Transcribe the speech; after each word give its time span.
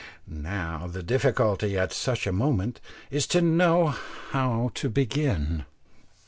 Now 0.25 0.87
the 0.87 1.03
difficulty 1.03 1.77
at 1.77 1.93
such 1.93 2.25
a 2.25 2.31
moment 2.31 2.81
is 3.11 3.27
to 3.27 3.39
know 3.43 3.89
how 4.31 4.71
to 4.73 4.89
begin. 4.89 5.65